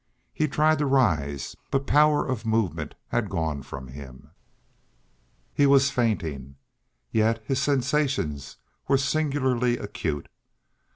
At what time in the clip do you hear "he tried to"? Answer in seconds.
0.33-0.87